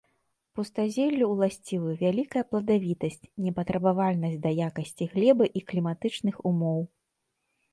[0.59, 3.19] Пустазеллю ўласцівы вялікая пладавітасць,
[3.49, 6.81] непатрабавальнасць да якасці глебы і кліматычных умоў.